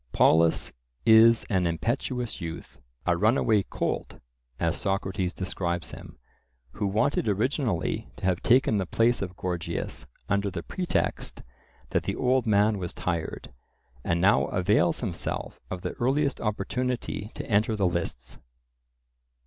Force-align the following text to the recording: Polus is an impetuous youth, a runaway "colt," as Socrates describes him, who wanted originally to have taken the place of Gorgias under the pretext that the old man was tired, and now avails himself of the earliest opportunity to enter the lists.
Polus 0.13 0.71
is 1.05 1.43
an 1.47 1.67
impetuous 1.67 2.41
youth, 2.41 2.79
a 3.05 3.15
runaway 3.15 3.61
"colt," 3.61 4.17
as 4.59 4.75
Socrates 4.81 5.31
describes 5.31 5.91
him, 5.91 6.17
who 6.71 6.87
wanted 6.87 7.27
originally 7.27 8.09
to 8.15 8.25
have 8.25 8.41
taken 8.41 8.79
the 8.79 8.87
place 8.87 9.21
of 9.21 9.37
Gorgias 9.37 10.07
under 10.27 10.49
the 10.49 10.63
pretext 10.63 11.43
that 11.91 12.01
the 12.05 12.15
old 12.15 12.47
man 12.47 12.79
was 12.79 12.95
tired, 12.95 13.53
and 14.03 14.19
now 14.19 14.45
avails 14.47 15.01
himself 15.01 15.59
of 15.69 15.83
the 15.83 15.91
earliest 15.99 16.41
opportunity 16.41 17.29
to 17.35 17.45
enter 17.47 17.75
the 17.75 17.85
lists. 17.85 18.39